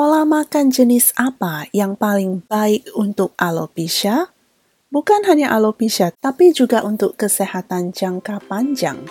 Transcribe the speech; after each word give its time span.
Pola 0.00 0.24
makan 0.24 0.72
jenis 0.72 1.12
apa 1.12 1.68
yang 1.76 1.92
paling 1.92 2.40
baik 2.48 2.88
untuk 2.96 3.36
alopecia? 3.36 4.32
Bukan 4.88 5.28
hanya 5.28 5.52
alopecia, 5.52 6.08
tapi 6.24 6.56
juga 6.56 6.80
untuk 6.88 7.20
kesehatan 7.20 7.92
jangka 7.92 8.40
panjang. 8.48 9.04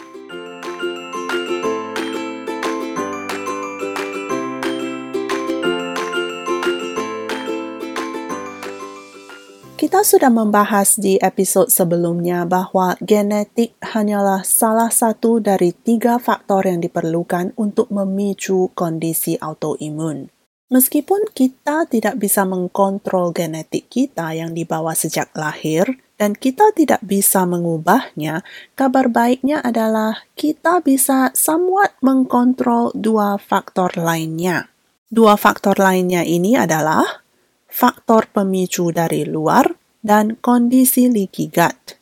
Kita 9.78 10.02
sudah 10.02 10.34
membahas 10.34 10.98
di 10.98 11.22
episode 11.22 11.70
sebelumnya 11.70 12.50
bahwa 12.50 12.98
genetik 12.98 13.78
hanyalah 13.86 14.42
salah 14.42 14.90
satu 14.90 15.38
dari 15.38 15.70
tiga 15.70 16.18
faktor 16.18 16.66
yang 16.66 16.82
diperlukan 16.82 17.54
untuk 17.62 17.94
memicu 17.94 18.74
kondisi 18.74 19.38
autoimun. 19.38 20.39
Meskipun 20.70 21.34
kita 21.34 21.90
tidak 21.90 22.22
bisa 22.22 22.46
mengkontrol 22.46 23.34
genetik 23.34 23.90
kita 23.90 24.38
yang 24.38 24.54
dibawa 24.54 24.94
sejak 24.94 25.34
lahir, 25.34 25.98
dan 26.20 26.36
kita 26.36 26.76
tidak 26.76 27.00
bisa 27.02 27.48
mengubahnya, 27.48 28.46
kabar 28.76 29.10
baiknya 29.10 29.64
adalah 29.66 30.28
kita 30.38 30.84
bisa 30.84 31.34
somewhat 31.34 31.96
mengkontrol 32.06 32.94
dua 32.94 33.42
faktor 33.42 33.96
lainnya. 33.98 34.70
Dua 35.10 35.40
faktor 35.40 35.80
lainnya 35.82 36.22
ini 36.22 36.54
adalah 36.54 37.26
faktor 37.66 38.30
pemicu 38.30 38.94
dari 38.94 39.26
luar 39.26 39.74
dan 40.06 40.38
kondisi 40.38 41.10
leaky 41.10 41.50
gut. 41.50 41.98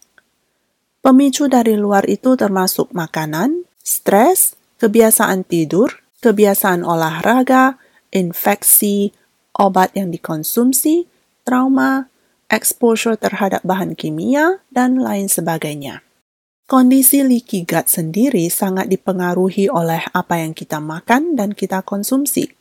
Pemicu 0.99 1.47
dari 1.47 1.79
luar 1.79 2.03
itu 2.09 2.35
termasuk 2.35 2.91
makanan, 2.91 3.63
stres, 3.79 4.59
kebiasaan 4.81 5.47
tidur, 5.47 6.03
kebiasaan 6.19 6.83
olahraga, 6.83 7.79
infeksi, 8.11 9.11
obat 9.57 9.93
yang 9.97 10.13
dikonsumsi, 10.13 11.09
trauma, 11.43 12.07
exposure 12.47 13.19
terhadap 13.19 13.63
bahan 13.63 13.95
kimia, 13.97 14.63
dan 14.71 14.99
lain 14.99 15.27
sebagainya. 15.27 16.05
Kondisi 16.67 17.23
leaky 17.23 17.63
gut 17.63 17.87
sendiri 17.87 18.51
sangat 18.51 18.91
dipengaruhi 18.91 19.71
oleh 19.71 20.03
apa 20.11 20.43
yang 20.43 20.51
kita 20.51 20.83
makan 20.83 21.39
dan 21.39 21.55
kita 21.55 21.79
konsumsi, 21.79 22.51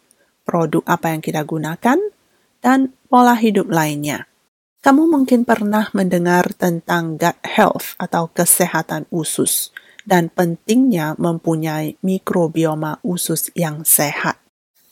produk 0.47 0.87
apa 0.87 1.11
yang 1.11 1.19
kita 1.19 1.43
gunakan, 1.43 1.99
dan 2.63 2.95
pola 3.11 3.35
hidup 3.35 3.67
lainnya. 3.67 4.31
Kamu 4.79 5.11
mungkin 5.11 5.43
pernah 5.43 5.91
mendengar 5.91 6.55
tentang 6.55 7.19
gut 7.19 7.35
health 7.43 7.99
atau 7.99 8.31
kesehatan 8.31 9.11
usus 9.11 9.75
dan 10.07 10.31
pentingnya 10.31 11.19
mempunyai 11.19 11.99
mikrobioma 11.99 13.03
usus 13.03 13.51
yang 13.59 13.83
sehat. 13.83 14.39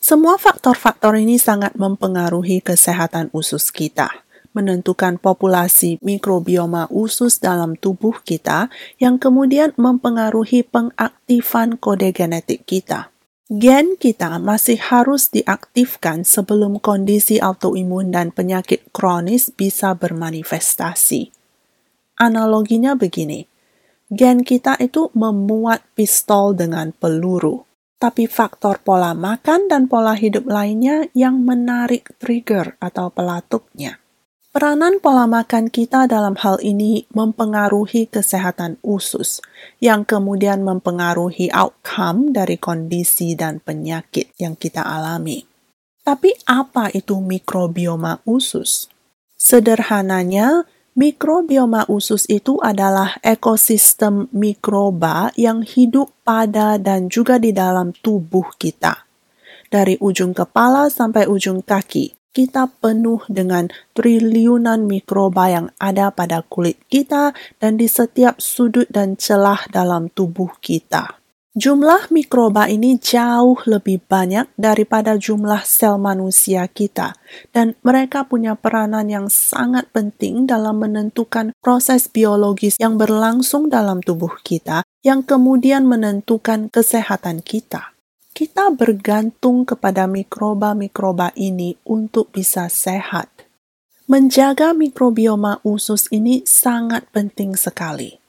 Semua 0.05 0.37
faktor-faktor 0.37 1.17
ini 1.17 1.41
sangat 1.41 1.73
mempengaruhi 1.73 2.61
kesehatan 2.61 3.33
usus 3.33 3.73
kita, 3.73 4.21
menentukan 4.53 5.17
populasi 5.17 5.97
mikrobioma 5.97 6.85
usus 6.93 7.41
dalam 7.41 7.73
tubuh 7.73 8.21
kita 8.21 8.69
yang 9.01 9.17
kemudian 9.17 9.73
mempengaruhi 9.73 10.61
pengaktifan 10.61 11.81
kode 11.81 12.13
genetik 12.13 12.69
kita. 12.69 13.09
Gen 13.49 13.97
kita 13.97 14.37
masih 14.37 14.77
harus 14.77 15.33
diaktifkan 15.33 16.21
sebelum 16.21 16.77
kondisi 16.77 17.41
autoimun 17.41 18.13
dan 18.13 18.29
penyakit 18.29 18.85
kronis 18.93 19.49
bisa 19.49 19.97
bermanifestasi. 19.97 21.33
Analoginya 22.21 22.93
begini, 22.93 23.49
gen 24.13 24.45
kita 24.45 24.77
itu 24.77 25.09
memuat 25.17 25.81
pistol 25.97 26.53
dengan 26.53 26.93
peluru 26.93 27.65
tapi 28.05 28.29
faktor 28.29 28.85
pola 28.85 29.17
makan 29.17 29.65
dan 29.65 29.89
pola 29.89 30.13
hidup 30.13 30.45
lainnya 30.45 31.09
yang 31.17 31.41
menarik 31.41 32.13
trigger 32.21 32.77
atau 32.77 33.09
pelatuknya. 33.09 33.97
Peranan 34.53 35.01
pola 35.01 35.25
makan 35.25 35.73
kita 35.73 36.05
dalam 36.05 36.37
hal 36.37 36.61
ini 36.61 37.09
mempengaruhi 37.09 38.05
kesehatan 38.05 38.77
usus, 38.85 39.41
yang 39.81 40.05
kemudian 40.05 40.61
mempengaruhi 40.61 41.49
outcome 41.49 42.29
dari 42.29 42.61
kondisi 42.61 43.33
dan 43.33 43.57
penyakit 43.57 44.37
yang 44.37 44.53
kita 44.53 44.85
alami. 44.85 45.41
Tapi 46.05 46.29
apa 46.45 46.93
itu 46.93 47.17
mikrobioma 47.17 48.21
usus? 48.29 48.85
Sederhananya, 49.33 50.61
Mikrobioma 50.95 51.83
usus 51.91 52.23
itu 52.31 52.55
adalah 52.63 53.19
ekosistem 53.19 54.31
mikroba 54.31 55.27
yang 55.35 55.59
hidup 55.59 56.07
pada 56.23 56.79
dan 56.79 57.11
juga 57.11 57.35
di 57.35 57.51
dalam 57.51 57.91
tubuh 57.91 58.55
kita. 58.55 59.03
Dari 59.67 59.99
ujung 59.99 60.31
kepala 60.31 60.87
sampai 60.87 61.27
ujung 61.27 61.67
kaki, 61.67 62.31
kita 62.31 62.71
penuh 62.79 63.19
dengan 63.27 63.67
triliunan 63.91 64.87
mikroba 64.87 65.51
yang 65.51 65.67
ada 65.83 66.15
pada 66.15 66.39
kulit 66.47 66.79
kita 66.87 67.35
dan 67.59 67.75
di 67.75 67.91
setiap 67.91 68.39
sudut 68.39 68.87
dan 68.87 69.19
celah 69.19 69.67
dalam 69.67 70.07
tubuh 70.07 70.55
kita. 70.63 71.24
Jumlah 71.55 72.11
mikroba 72.11 72.67
ini 72.67 72.99
jauh 72.99 73.55
lebih 73.63 74.03
banyak 74.11 74.51
daripada 74.59 75.15
jumlah 75.15 75.63
sel 75.63 75.95
manusia 75.95 76.67
kita, 76.67 77.15
dan 77.55 77.79
mereka 77.79 78.27
punya 78.27 78.59
peranan 78.59 79.07
yang 79.07 79.31
sangat 79.31 79.87
penting 79.95 80.51
dalam 80.51 80.83
menentukan 80.83 81.55
proses 81.63 82.11
biologis 82.11 82.75
yang 82.75 82.99
berlangsung 82.99 83.71
dalam 83.71 84.03
tubuh 84.03 84.35
kita, 84.43 84.83
yang 84.99 85.23
kemudian 85.23 85.87
menentukan 85.87 86.67
kesehatan 86.67 87.39
kita. 87.39 87.95
Kita 88.35 88.75
bergantung 88.75 89.63
kepada 89.63 90.11
mikroba-mikroba 90.11 91.31
ini 91.39 91.79
untuk 91.87 92.35
bisa 92.35 92.67
sehat. 92.67 93.31
Menjaga 94.11 94.75
mikrobioma 94.75 95.63
usus 95.63 96.11
ini 96.11 96.43
sangat 96.43 97.07
penting 97.15 97.55
sekali 97.55 98.24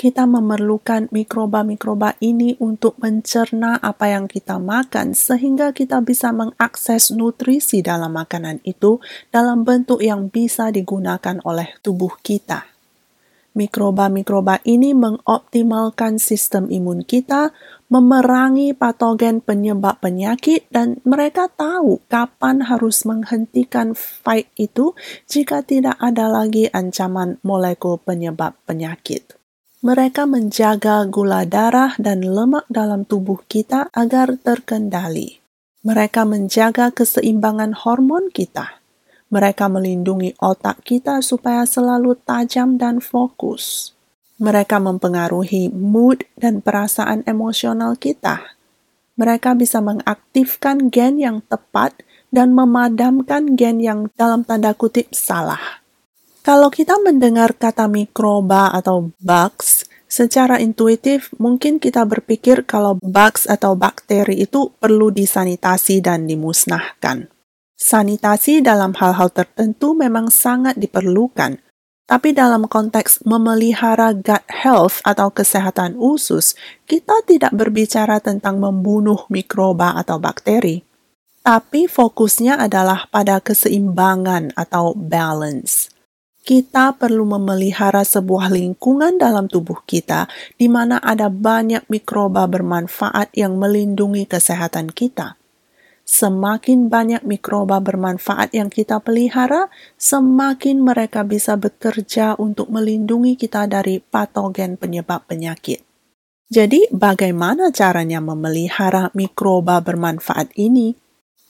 kita 0.00 0.24
memerlukan 0.24 1.12
mikroba-mikroba 1.12 2.16
ini 2.24 2.56
untuk 2.56 2.96
mencerna 3.04 3.76
apa 3.76 4.08
yang 4.08 4.32
kita 4.32 4.56
makan, 4.56 5.12
sehingga 5.12 5.76
kita 5.76 6.00
bisa 6.00 6.32
mengakses 6.32 7.12
nutrisi 7.12 7.84
dalam 7.84 8.16
makanan 8.16 8.64
itu 8.64 8.96
dalam 9.28 9.60
bentuk 9.60 10.00
yang 10.00 10.32
bisa 10.32 10.72
digunakan 10.72 11.36
oleh 11.44 11.76
tubuh 11.84 12.16
kita. 12.24 12.64
Mikroba-mikroba 13.52 14.64
ini 14.64 14.96
mengoptimalkan 14.96 16.16
sistem 16.16 16.72
imun 16.72 17.04
kita, 17.04 17.52
memerangi 17.92 18.72
patogen 18.72 19.44
penyebab 19.44 20.00
penyakit, 20.00 20.64
dan 20.72 20.96
mereka 21.04 21.52
tahu 21.52 22.00
kapan 22.08 22.64
harus 22.64 23.04
menghentikan 23.04 23.92
fight 23.92 24.48
itu 24.56 24.96
jika 25.28 25.60
tidak 25.60 26.00
ada 26.00 26.24
lagi 26.24 26.72
ancaman 26.72 27.36
molekul 27.44 28.00
penyebab 28.00 28.56
penyakit. 28.64 29.39
Mereka 29.80 30.28
menjaga 30.28 31.08
gula 31.08 31.48
darah 31.48 31.96
dan 31.96 32.20
lemak 32.20 32.68
dalam 32.68 33.08
tubuh 33.08 33.40
kita 33.48 33.88
agar 33.96 34.36
terkendali. 34.36 35.40
Mereka 35.80 36.28
menjaga 36.28 36.92
keseimbangan 36.92 37.72
hormon 37.72 38.28
kita. 38.28 38.76
Mereka 39.32 39.72
melindungi 39.72 40.36
otak 40.36 40.84
kita 40.84 41.24
supaya 41.24 41.64
selalu 41.64 42.12
tajam 42.28 42.76
dan 42.76 43.00
fokus. 43.00 43.96
Mereka 44.36 44.76
mempengaruhi 44.84 45.72
mood 45.72 46.28
dan 46.36 46.60
perasaan 46.60 47.24
emosional 47.24 47.96
kita. 47.96 48.52
Mereka 49.16 49.56
bisa 49.56 49.80
mengaktifkan 49.80 50.92
gen 50.92 51.16
yang 51.16 51.40
tepat 51.48 51.96
dan 52.28 52.52
memadamkan 52.52 53.56
gen 53.56 53.80
yang 53.80 54.12
dalam 54.12 54.44
tanda 54.44 54.76
kutip 54.76 55.08
salah. 55.16 55.79
Kalau 56.50 56.66
kita 56.66 56.98
mendengar 56.98 57.54
kata 57.54 57.86
mikroba 57.86 58.74
atau 58.74 59.14
bugs, 59.22 59.86
secara 60.10 60.58
intuitif 60.58 61.30
mungkin 61.38 61.78
kita 61.78 62.02
berpikir 62.02 62.66
kalau 62.66 62.98
bugs 62.98 63.46
atau 63.46 63.78
bakteri 63.78 64.42
itu 64.42 64.74
perlu 64.82 65.14
disanitasi 65.14 66.02
dan 66.02 66.26
dimusnahkan. 66.26 67.30
Sanitasi 67.78 68.66
dalam 68.66 68.98
hal-hal 68.98 69.30
tertentu 69.30 69.94
memang 69.94 70.26
sangat 70.26 70.74
diperlukan, 70.74 71.62
tapi 72.10 72.34
dalam 72.34 72.66
konteks 72.66 73.22
memelihara 73.22 74.10
gut 74.10 74.42
health 74.50 74.98
atau 75.06 75.30
kesehatan 75.30 75.94
usus, 76.02 76.58
kita 76.82 77.22
tidak 77.30 77.54
berbicara 77.54 78.18
tentang 78.18 78.58
membunuh 78.58 79.22
mikroba 79.30 79.94
atau 79.94 80.18
bakteri. 80.18 80.82
Tapi 81.46 81.86
fokusnya 81.86 82.58
adalah 82.58 83.06
pada 83.06 83.38
keseimbangan 83.38 84.58
atau 84.58 84.98
balance 84.98 85.99
kita 86.40 86.96
perlu 86.96 87.28
memelihara 87.28 88.02
sebuah 88.02 88.50
lingkungan 88.50 89.20
dalam 89.20 89.46
tubuh 89.46 89.84
kita 89.84 90.26
di 90.56 90.66
mana 90.66 90.98
ada 90.98 91.28
banyak 91.28 91.86
mikroba 91.92 92.48
bermanfaat 92.48 93.32
yang 93.36 93.60
melindungi 93.60 94.24
kesehatan 94.24 94.90
kita. 94.90 95.36
Semakin 96.08 96.90
banyak 96.90 97.22
mikroba 97.22 97.78
bermanfaat 97.78 98.50
yang 98.50 98.66
kita 98.66 98.98
pelihara, 98.98 99.70
semakin 99.94 100.82
mereka 100.82 101.22
bisa 101.22 101.54
bekerja 101.54 102.34
untuk 102.34 102.66
melindungi 102.66 103.38
kita 103.38 103.70
dari 103.70 104.02
patogen 104.02 104.74
penyebab 104.74 105.30
penyakit. 105.30 105.86
Jadi, 106.50 106.90
bagaimana 106.90 107.70
caranya 107.70 108.18
memelihara 108.18 109.14
mikroba 109.14 109.78
bermanfaat 109.78 110.50
ini? 110.58 110.98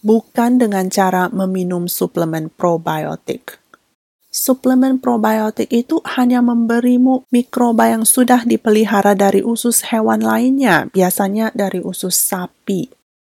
bukan 0.01 0.57
dengan 0.57 0.89
cara 0.89 1.29
meminum 1.29 1.87
suplemen 1.87 2.49
probiotik. 2.53 3.60
Suplemen 4.31 5.03
probiotik 5.03 5.67
itu 5.75 5.99
hanya 6.07 6.39
memberimu 6.39 7.27
mikroba 7.35 7.91
yang 7.91 8.07
sudah 8.07 8.47
dipelihara 8.47 9.19
dari 9.19 9.43
usus 9.43 9.83
hewan 9.91 10.23
lainnya, 10.23 10.87
biasanya 10.95 11.51
dari 11.51 11.83
usus 11.83 12.15
sapi. 12.15 12.87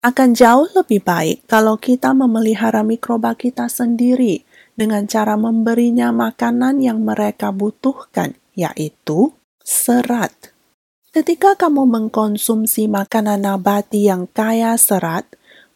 Akan 0.06 0.38
jauh 0.38 0.70
lebih 0.70 1.02
baik 1.02 1.50
kalau 1.50 1.82
kita 1.82 2.14
memelihara 2.14 2.86
mikroba 2.86 3.34
kita 3.34 3.66
sendiri 3.66 4.46
dengan 4.78 5.10
cara 5.10 5.34
memberinya 5.34 6.14
makanan 6.14 6.78
yang 6.78 7.02
mereka 7.02 7.50
butuhkan, 7.50 8.38
yaitu 8.54 9.34
serat. 9.66 10.54
Ketika 11.14 11.54
kamu 11.54 11.86
mengkonsumsi 11.90 12.90
makanan 12.90 13.46
nabati 13.46 14.10
yang 14.10 14.26
kaya 14.30 14.74
serat, 14.74 15.26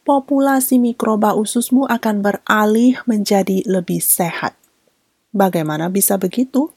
populasi 0.03 0.82
mikroba 0.82 1.38
ususmu 1.38 1.87
akan 1.87 2.23
beralih 2.23 2.99
menjadi 3.06 3.62
lebih 3.67 4.03
sehat. 4.03 4.58
Bagaimana 5.38 5.87
bisa 5.87 6.19
begitu? 6.19 6.75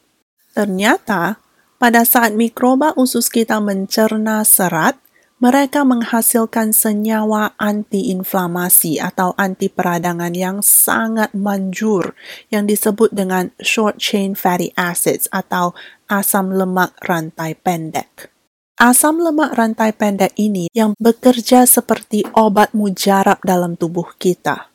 Ternyata, 0.53 1.41
pada 1.81 2.05
saat 2.05 2.37
mikroba 2.37 2.93
usus 2.93 3.25
kita 3.25 3.57
mencerna 3.57 4.45
serat, 4.45 5.01
mereka 5.41 5.81
menghasilkan 5.81 6.69
senyawa 6.69 7.57
antiinflamasi 7.57 9.01
atau 9.01 9.33
anti 9.33 9.73
peradangan 9.73 10.37
yang 10.37 10.61
sangat 10.61 11.33
manjur 11.33 12.13
yang 12.53 12.69
disebut 12.69 13.09
dengan 13.09 13.49
short 13.57 13.97
chain 13.97 14.37
fatty 14.37 14.69
acids 14.77 15.25
atau 15.33 15.73
asam 16.05 16.53
lemak 16.53 16.93
rantai 17.01 17.57
pendek. 17.57 18.29
Asam 18.77 19.17
lemak 19.17 19.57
rantai 19.57 19.97
pendek 19.97 20.37
ini 20.37 20.69
yang 20.77 20.93
bekerja 21.01 21.65
seperti 21.65 22.21
obat 22.37 22.77
mujarab 22.77 23.41
dalam 23.41 23.73
tubuh 23.73 24.13
kita 24.21 24.70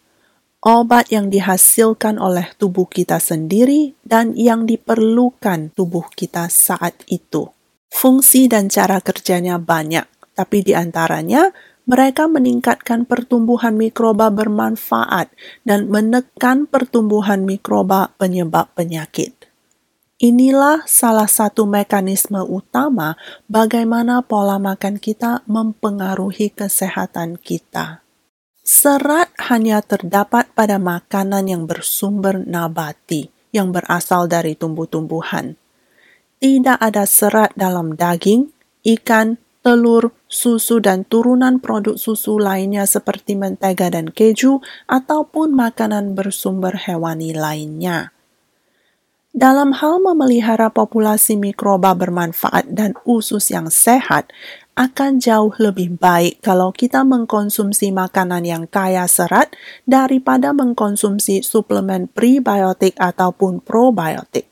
obat 0.67 1.15
yang 1.15 1.31
dihasilkan 1.31 2.19
oleh 2.19 2.51
tubuh 2.59 2.91
kita 2.91 3.23
sendiri 3.23 3.95
dan 4.03 4.35
yang 4.35 4.67
diperlukan 4.67 5.71
tubuh 5.79 6.11
kita 6.11 6.51
saat 6.51 7.07
itu. 7.07 7.55
Fungsi 7.87 8.51
dan 8.51 8.67
cara 8.67 8.99
kerjanya 8.99 9.63
banyak, 9.63 10.35
tapi 10.35 10.67
di 10.67 10.75
antaranya 10.75 11.55
mereka 11.87 12.27
meningkatkan 12.27 13.07
pertumbuhan 13.07 13.79
mikroba 13.79 14.27
bermanfaat 14.35 15.31
dan 15.63 15.87
menekan 15.87 16.67
pertumbuhan 16.67 17.47
mikroba 17.47 18.11
penyebab 18.19 18.67
penyakit. 18.75 19.47
Inilah 20.19 20.83
salah 20.91 21.31
satu 21.31 21.69
mekanisme 21.69 22.43
utama 22.43 23.15
bagaimana 23.47 24.25
pola 24.25 24.59
makan 24.59 24.99
kita 24.99 25.47
mempengaruhi 25.47 26.51
kesehatan 26.51 27.39
kita. 27.39 28.06
Serat 28.67 29.31
hanya 29.47 29.79
terdapat 29.79 30.51
pada 30.51 30.83
makanan 30.83 31.47
yang 31.47 31.71
bersumber 31.71 32.43
nabati, 32.43 33.31
yang 33.55 33.71
berasal 33.71 34.27
dari 34.27 34.59
tumbuh-tumbuhan. 34.59 35.55
Tidak 36.43 36.75
ada 36.75 37.07
serat 37.07 37.55
dalam 37.55 37.95
daging, 37.95 38.51
ikan, 38.83 39.39
telur, 39.63 40.11
susu, 40.27 40.83
dan 40.83 41.07
turunan 41.07 41.63
produk 41.63 41.95
susu 41.95 42.43
lainnya 42.43 42.91
seperti 42.91 43.39
mentega 43.39 43.87
dan 43.87 44.11
keju, 44.11 44.59
ataupun 44.91 45.55
makanan 45.55 46.19
bersumber 46.19 46.75
hewani 46.75 47.39
lainnya. 47.39 48.16
Dalam 49.37 49.77
hal 49.77 50.01
memelihara 50.01 50.73
populasi 50.73 51.37
mikroba 51.37 51.93
bermanfaat 51.93 52.73
dan 52.73 52.97
usus 53.05 53.53
yang 53.53 53.69
sehat, 53.69 54.33
akan 54.73 55.21
jauh 55.21 55.53
lebih 55.61 56.01
baik 56.01 56.41
kalau 56.41 56.73
kita 56.73 57.05
mengkonsumsi 57.05 57.93
makanan 57.93 58.49
yang 58.49 58.65
kaya 58.65 59.05
serat 59.05 59.53
daripada 59.85 60.57
mengkonsumsi 60.57 61.45
suplemen 61.45 62.09
prebiotik 62.09 62.97
ataupun 62.97 63.61
probiotik. 63.61 64.49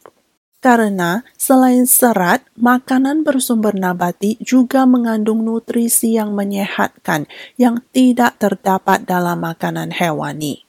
Karena 0.60 1.24
selain 1.36 1.88
serat, 1.88 2.44
makanan 2.52 3.24
bersumber 3.24 3.72
nabati 3.72 4.36
juga 4.44 4.84
mengandung 4.84 5.48
nutrisi 5.48 6.20
yang 6.20 6.36
menyehatkan 6.36 7.24
yang 7.56 7.80
tidak 7.96 8.36
terdapat 8.36 9.08
dalam 9.08 9.40
makanan 9.44 9.96
hewani. 9.96 10.64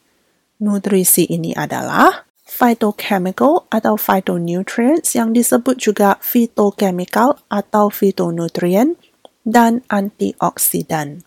Nutrisi 0.60 1.28
ini 1.28 1.52
adalah 1.52 2.25
phytochemical 2.46 3.66
atau 3.74 3.98
phytonutrients 3.98 5.18
yang 5.18 5.34
disebut 5.34 5.82
juga 5.82 6.22
phytochemical 6.22 7.42
atau 7.50 7.90
phytonutrient 7.90 8.96
dan 9.44 9.82
antioksidan. 9.90 11.26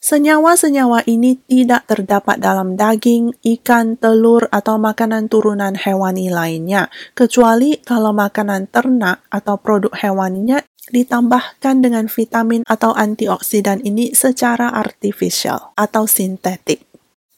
Senyawa-senyawa 0.00 1.04
ini 1.12 1.36
tidak 1.44 1.84
terdapat 1.84 2.40
dalam 2.40 2.72
daging, 2.72 3.36
ikan, 3.44 4.00
telur, 4.00 4.48
atau 4.48 4.80
makanan 4.80 5.28
turunan 5.28 5.76
hewani 5.76 6.32
lainnya, 6.32 6.88
kecuali 7.12 7.76
kalau 7.84 8.16
makanan 8.16 8.72
ternak 8.72 9.20
atau 9.28 9.60
produk 9.60 9.92
hewaninya 9.92 10.64
ditambahkan 10.88 11.84
dengan 11.84 12.08
vitamin 12.08 12.64
atau 12.64 12.96
antioksidan 12.96 13.84
ini 13.84 14.16
secara 14.16 14.72
artificial 14.72 15.76
atau 15.76 16.08
sintetik. 16.08 16.89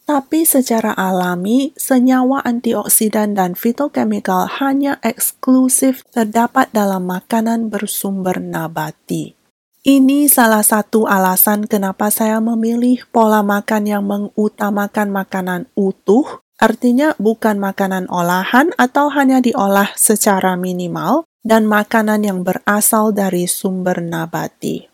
Tapi 0.02 0.43
secara 0.43 0.90
alami, 0.99 1.70
senyawa 1.78 2.43
antioksidan 2.43 3.38
dan 3.38 3.54
fitochemical 3.54 4.50
hanya 4.58 4.99
eksklusif 5.00 6.02
terdapat 6.10 6.69
dalam 6.75 7.06
makanan 7.06 7.70
bersumber 7.70 8.43
nabati. 8.43 9.38
Ini 9.82 10.31
salah 10.31 10.62
satu 10.62 11.10
alasan 11.10 11.66
kenapa 11.66 12.06
saya 12.10 12.38
memilih 12.38 13.02
pola 13.10 13.43
makan 13.43 13.82
yang 13.87 14.06
mengutamakan 14.06 15.10
makanan 15.10 15.66
utuh, 15.75 16.43
artinya 16.58 17.19
bukan 17.19 17.58
makanan 17.58 18.06
olahan 18.06 18.70
atau 18.78 19.10
hanya 19.10 19.43
diolah 19.43 19.90
secara 19.99 20.54
minimal, 20.54 21.26
dan 21.43 21.66
makanan 21.66 22.22
yang 22.22 22.38
berasal 22.46 23.10
dari 23.10 23.50
sumber 23.50 23.99
nabati. 23.99 24.91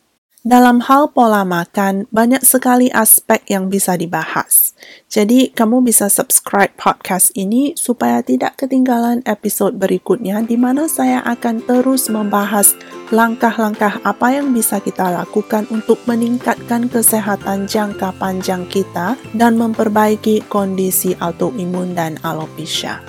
Dalam 0.48 0.80
hal 0.80 1.12
pola 1.12 1.44
makan, 1.44 2.08
banyak 2.08 2.40
sekali 2.40 2.88
aspek 2.88 3.44
yang 3.52 3.68
bisa 3.68 4.00
dibahas. 4.00 4.72
Jadi, 5.04 5.52
kamu 5.52 5.84
bisa 5.84 6.08
subscribe 6.08 6.72
podcast 6.72 7.36
ini 7.36 7.76
supaya 7.76 8.24
tidak 8.24 8.56
ketinggalan 8.56 9.20
episode 9.28 9.76
berikutnya 9.76 10.40
di 10.40 10.56
mana 10.56 10.88
saya 10.88 11.20
akan 11.28 11.68
terus 11.68 12.08
membahas 12.08 12.72
langkah-langkah 13.12 14.00
apa 14.08 14.40
yang 14.40 14.56
bisa 14.56 14.80
kita 14.80 15.12
lakukan 15.12 15.68
untuk 15.68 16.00
meningkatkan 16.08 16.88
kesehatan 16.88 17.68
jangka 17.68 18.16
panjang 18.16 18.64
kita 18.72 19.20
dan 19.36 19.60
memperbaiki 19.60 20.48
kondisi 20.48 21.12
autoimun 21.20 21.92
dan 21.92 22.16
alopecia. 22.24 23.04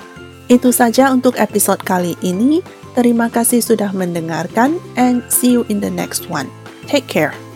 Itu 0.52 0.76
saja 0.76 1.08
untuk 1.08 1.40
episode 1.40 1.80
kali 1.88 2.20
ini. 2.20 2.60
Terima 2.92 3.32
kasih 3.32 3.64
sudah 3.64 3.96
mendengarkan 3.96 4.76
and 5.00 5.24
see 5.32 5.56
you 5.56 5.64
in 5.72 5.80
the 5.80 5.88
next 5.88 6.28
one. 6.28 6.59
Take 6.90 7.06
care. 7.06 7.49